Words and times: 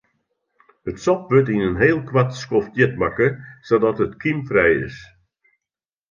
It 0.91 0.97
sop 1.03 1.21
wurdt 1.29 1.51
yn 1.53 1.65
in 1.67 1.75
heel 1.81 2.01
koart 2.09 2.31
skoft 2.43 2.73
hjit 2.77 2.93
makke 3.01 3.27
sadat 3.67 4.01
it 4.05 4.13
kymfrij 4.21 4.75
is. 4.87 4.97